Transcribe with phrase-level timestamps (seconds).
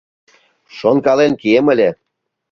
[0.77, 1.89] Шонкален кием ыле.